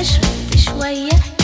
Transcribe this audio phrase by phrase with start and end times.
[0.00, 1.37] وشربت شوية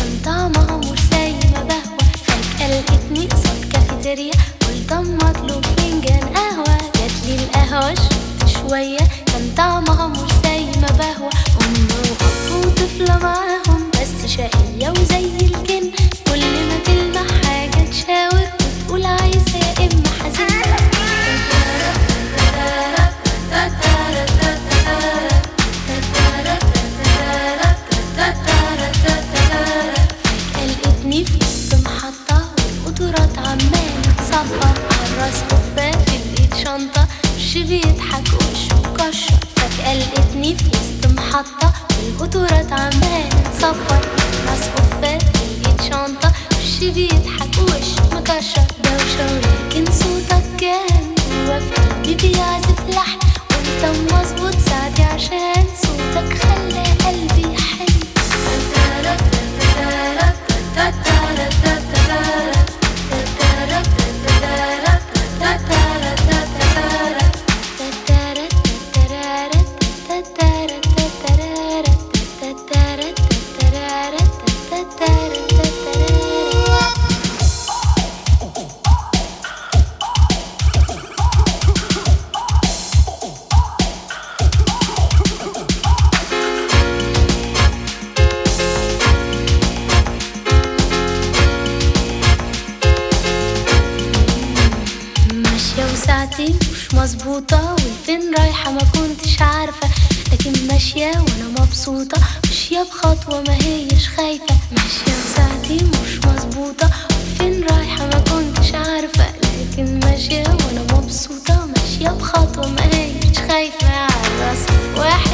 [101.89, 104.55] مبسوطة ماشية بخطوة ما هيش خايفة.
[104.73, 106.91] ماشية وساعتي مش مظبوطة.
[107.11, 109.27] وفين رايحة؟ ما كنتش عارفة.
[109.43, 111.67] لكن ماشية وأنا مبسوطة.
[111.67, 113.89] ماشية بخطوة ما هيش خايفة.
[113.89, 114.59] عالراس
[114.97, 115.34] واحد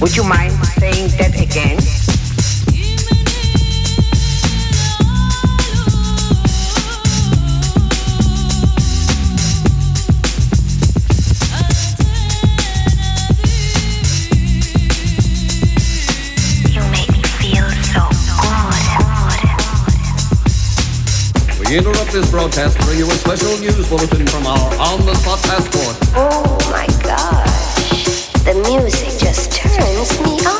[0.00, 1.78] Would you mind saying that again?
[16.72, 18.00] You made me feel so
[18.40, 19.94] hot, hot, hot,
[21.44, 21.68] hot.
[21.68, 25.96] We interrupt this broadcast to bring you a special news bulletin from our on-the-spot passport.
[26.16, 27.39] Oh my gosh,
[28.44, 30.59] the music just turns me on.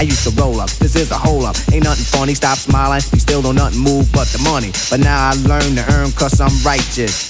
[0.00, 0.70] I used to roll up.
[0.80, 1.56] This is a hole up.
[1.74, 2.32] Ain't nothing funny.
[2.32, 3.02] Stop smiling.
[3.12, 4.72] You still don't nothing move but the money.
[4.88, 7.29] But now I learn to earn cause I'm righteous.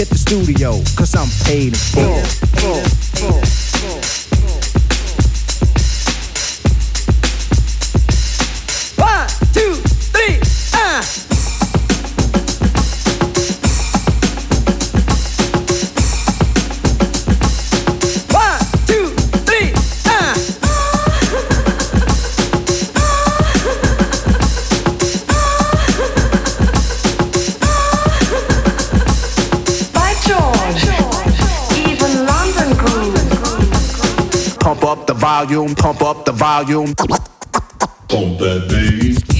[0.00, 2.24] Hit the studio, cause I'm paid in full.
[2.56, 2.84] full,
[3.20, 3.39] full.
[35.30, 36.92] Volume, pump up the volume.
[38.08, 39.39] Pump that bass.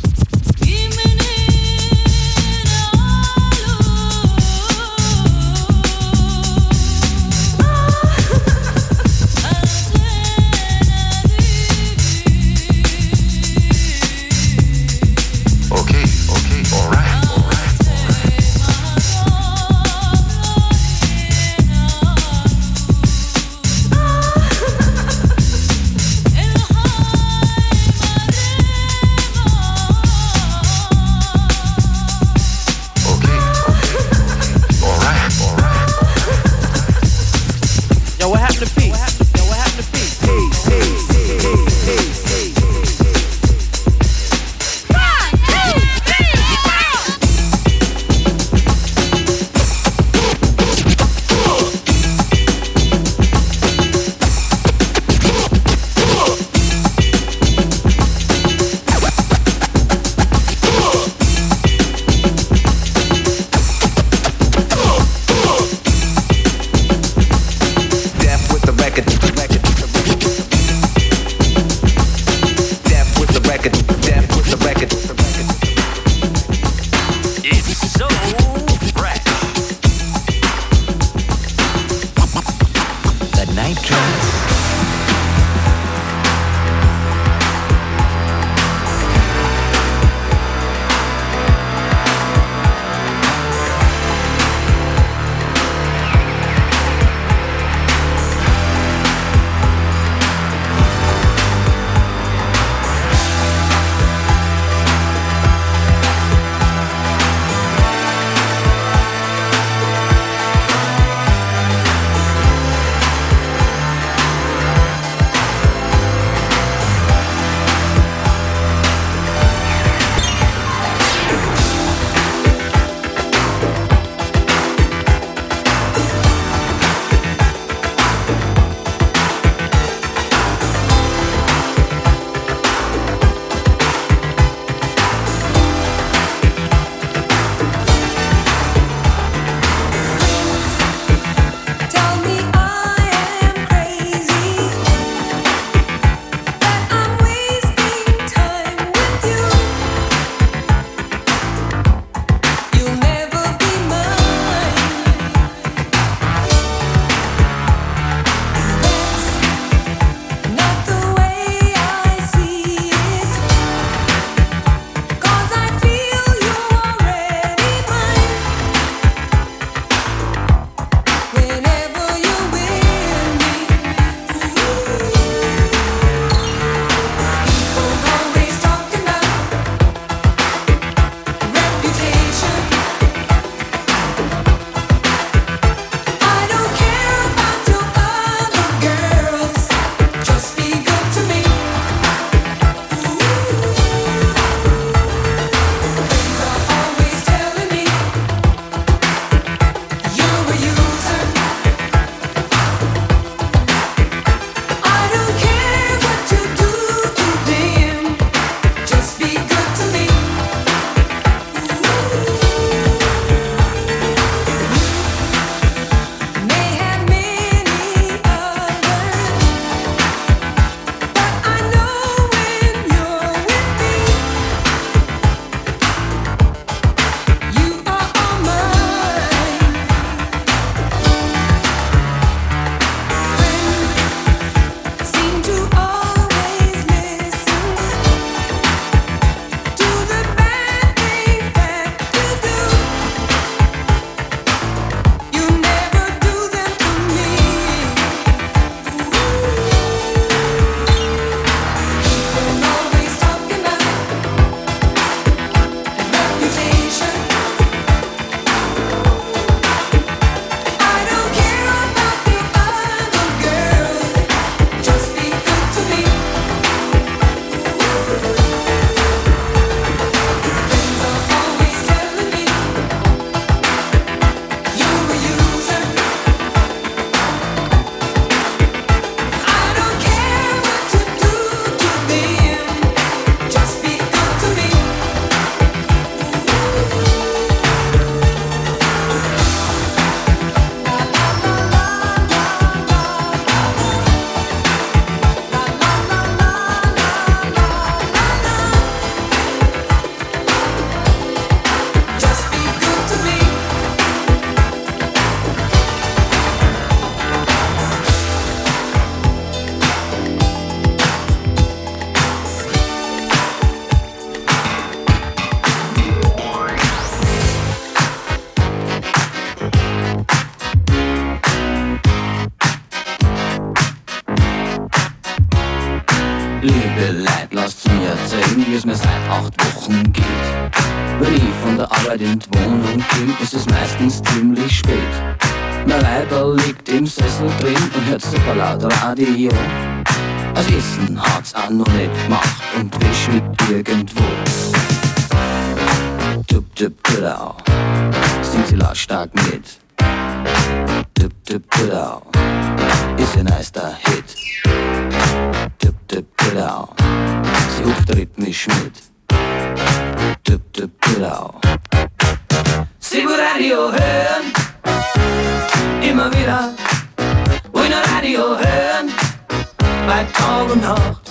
[370.11, 371.21] Bei Tag und Nacht.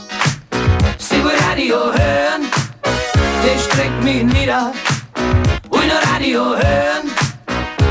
[0.96, 2.42] Sie will Radio hören,
[3.44, 4.72] das streckt mich nieder.
[5.70, 7.04] Nur Radio hören,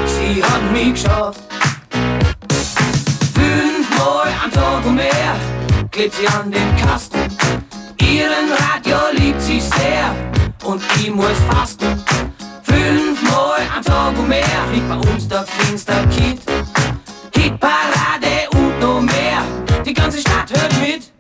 [0.08, 1.42] sie hat mich geschafft.
[3.36, 5.36] Fünfmal am Tag und mehr
[5.92, 7.20] klebt sie an den Kasten.
[8.02, 10.16] Ihren Radio liebt sie sehr
[10.64, 12.04] und ich muss fasten.
[12.64, 16.40] Fünfmal am Tag und mehr fliegt bei uns der Finster-Kit.
[17.36, 18.19] Hitparade
[19.90, 21.12] die ganze Stadt hört mit.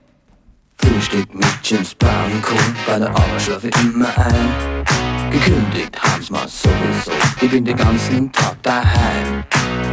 [0.77, 2.55] Frühstück mit James Brown Co.
[2.85, 4.85] Bei der Arbeit schlafe immer ein.
[5.31, 7.11] Gekündigt haben's mal sowieso.
[7.41, 9.43] Ich bin den ganzen Tag daheim.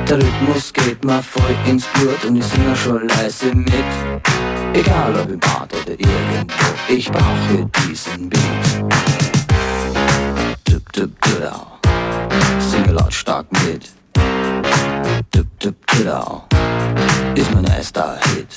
[0.09, 3.71] Der Rhythmus geht mir voll ins Blut und ich singe schon leise mit.
[4.75, 8.43] Egal ob im Bad oder irgendwo, ich brauche diesen Beat.
[10.65, 11.81] Dup, dup, dup,
[12.61, 13.96] Singe lautstark mit.
[15.31, 16.55] Dup, dup, dup,
[17.35, 18.49] ist mein erster Hit.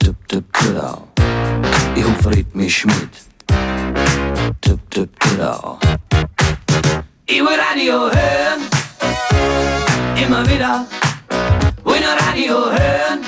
[0.00, 1.08] Dup, dup, dup,
[1.94, 3.10] ich hupf rhythmisch mit.
[4.60, 5.78] Dup, dup, dup,
[7.28, 8.60] ich will Radio hören,
[10.16, 10.86] immer wieder.
[11.84, 13.20] Will nur Radio hören,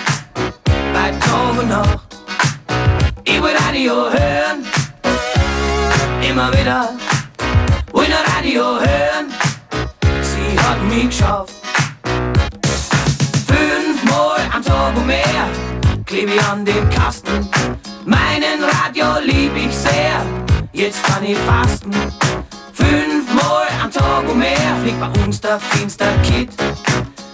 [0.94, 2.16] bei Tag und Nacht.
[3.24, 4.64] Ich will Radio hören,
[6.28, 6.90] immer wieder.
[7.92, 9.32] Will nur Radio hören,
[10.78, 11.54] hat mich geschafft.
[13.46, 15.48] Fünfmal am Tag mehr
[16.04, 17.48] kleb ich an dem Kasten.
[18.04, 20.24] Meinen Radio lieb ich sehr,
[20.72, 21.92] jetzt kann ich fasten.
[22.72, 26.50] Fünfmal am Tag mehr fliegt bei uns der Finster-Kit.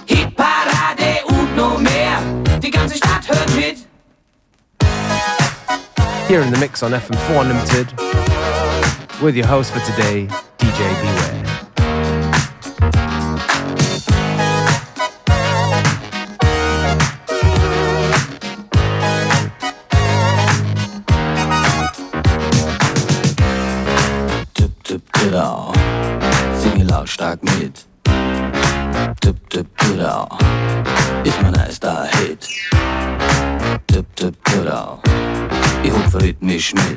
[0.06, 2.18] Hitparade und noch mehr,
[2.62, 3.86] die ganze Stadt hört mit.
[6.28, 7.92] Here in the mix on FM4 Unlimited
[9.22, 10.26] with your host for today,
[10.58, 11.53] DJ Beware.
[27.34, 27.86] Tag mit.
[29.20, 30.28] Tip, tip, tudau.
[31.24, 32.48] Ich mein da, Hit.
[33.88, 35.00] Tip, tip, tudau.
[35.82, 36.93] Ich hoffe, mich mit.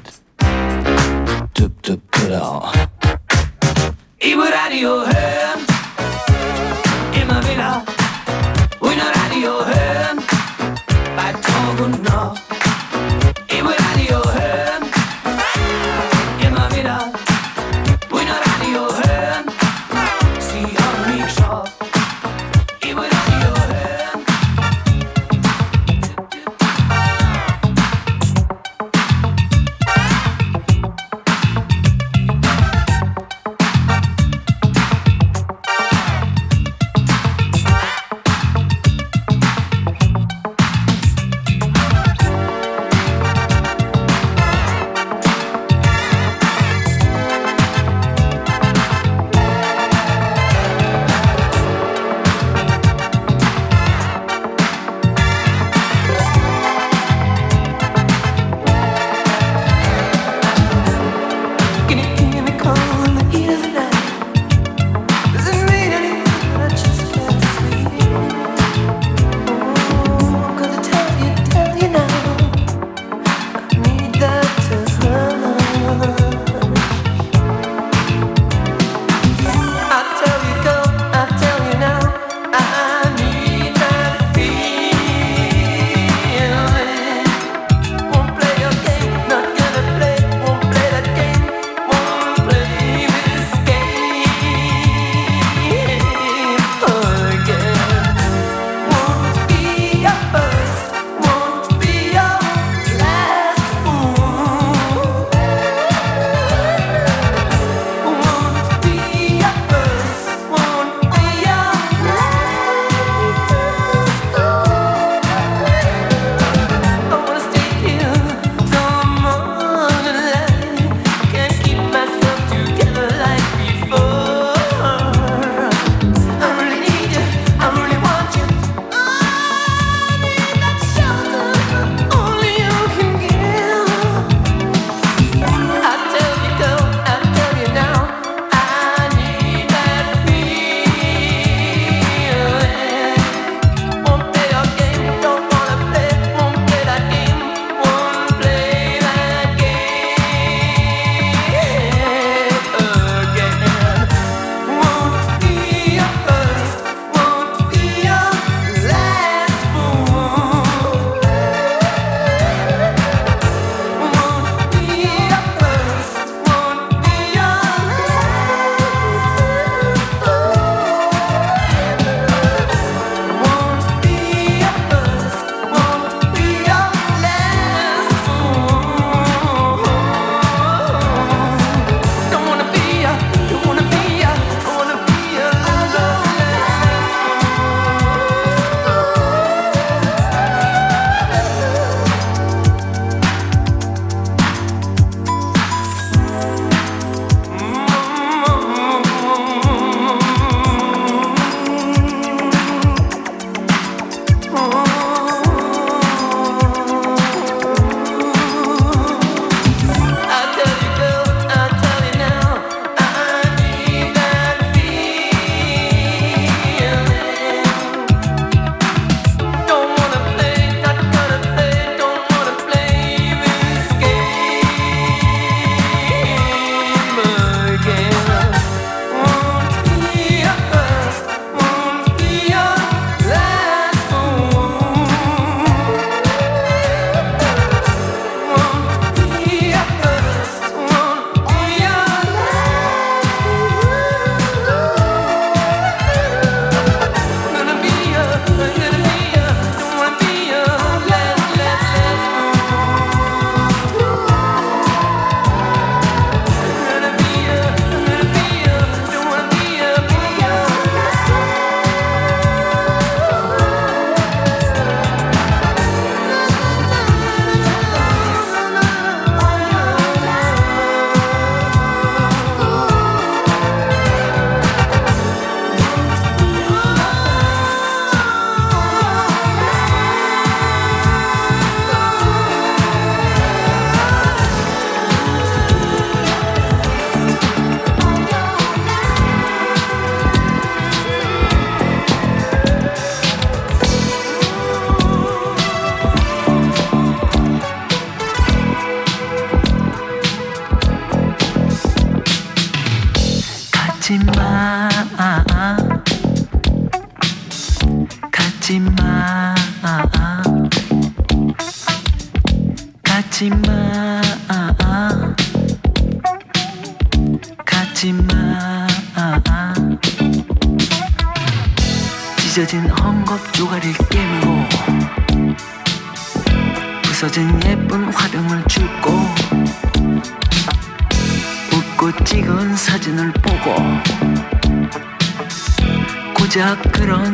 [336.67, 337.26] 真っ黒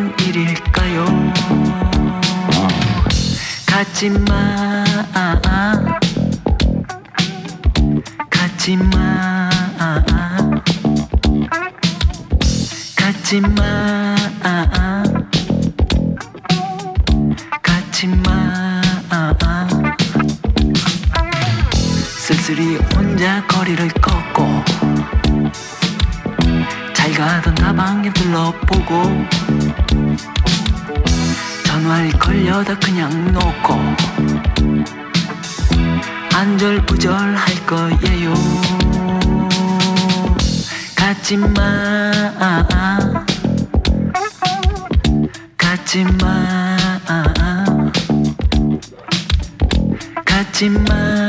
[50.69, 51.22] maximum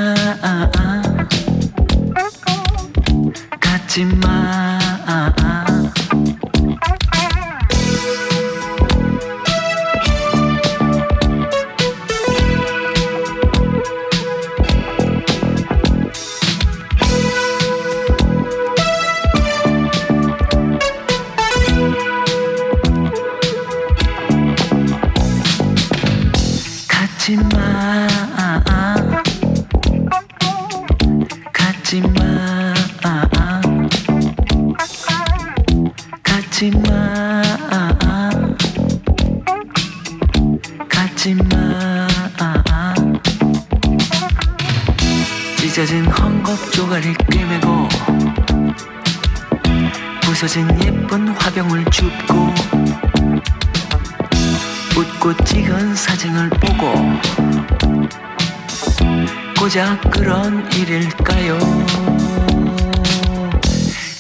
[60.35, 61.57] 그런 일일까요?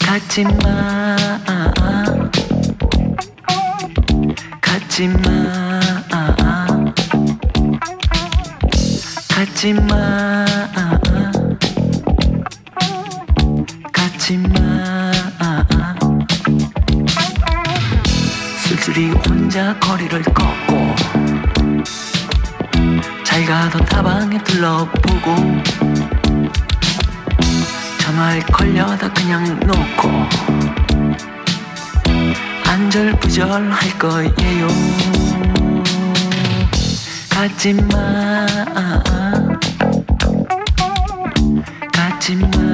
[0.06, 1.16] 가지 마,
[4.60, 5.90] 가지 마,
[9.28, 10.46] 가지 마,
[13.92, 15.12] 가지 마.
[18.58, 20.94] 술술이 혼자 거리를 걷고
[23.24, 24.88] 잘 가던 다방에 들러.
[28.52, 30.10] 걸려도 그냥 놓고
[32.66, 34.68] 안절부절 할 거예요.
[37.30, 38.46] 가지마.
[41.92, 42.73] 가지마.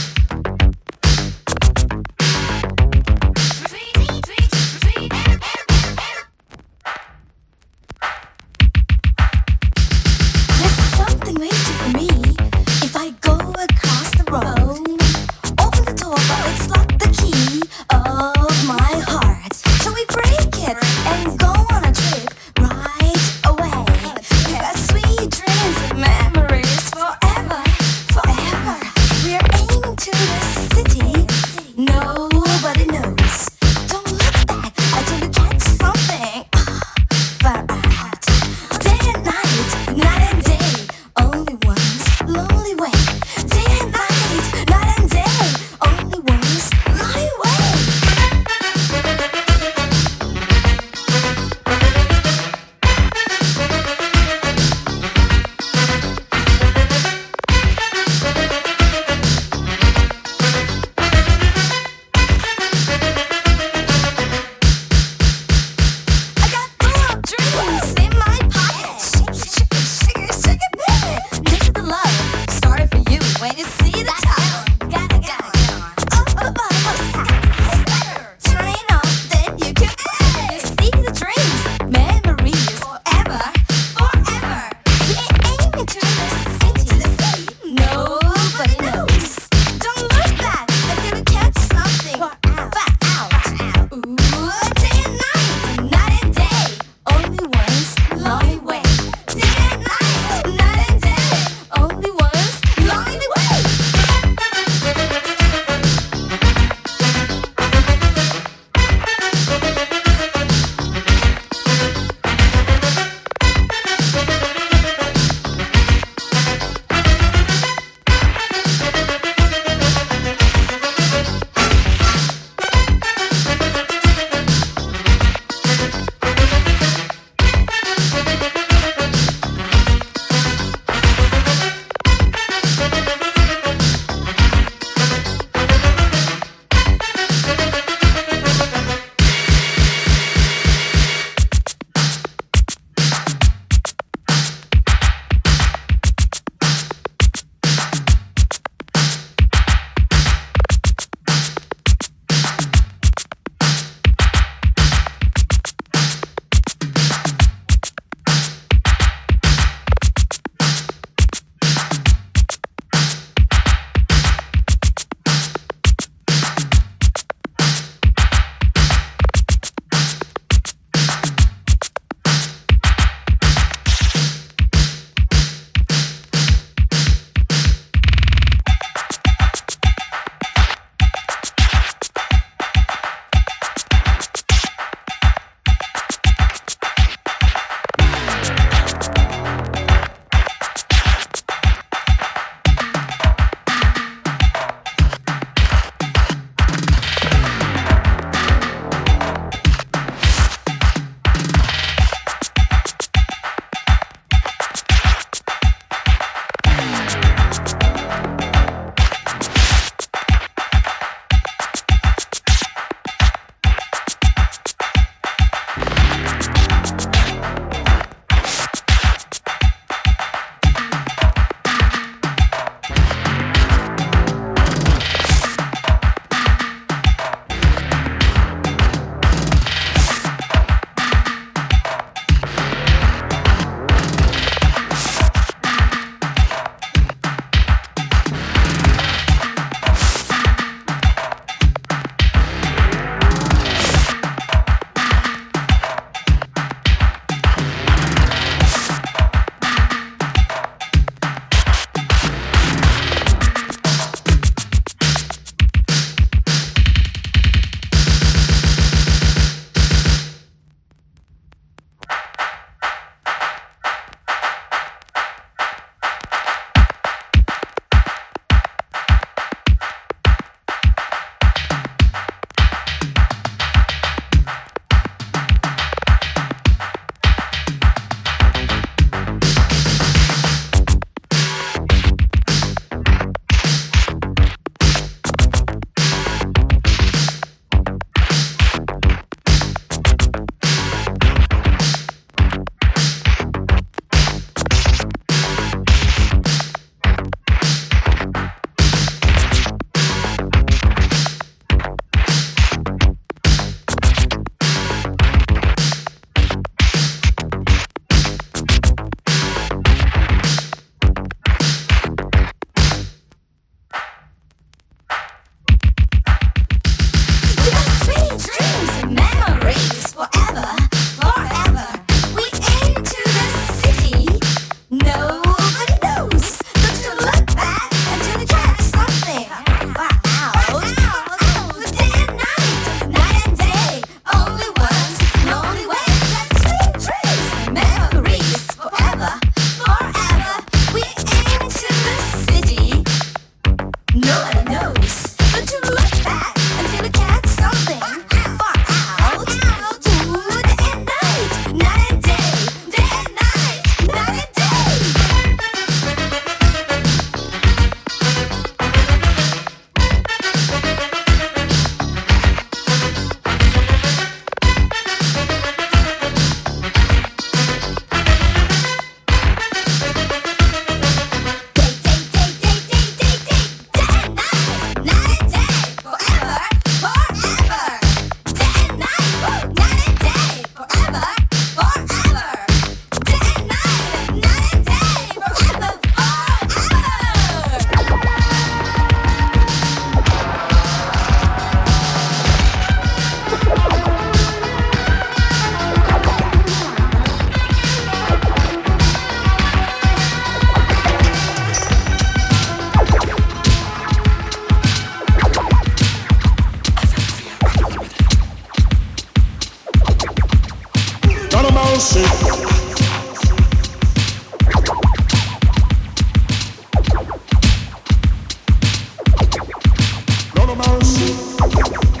[420.71, 422.20] Animals.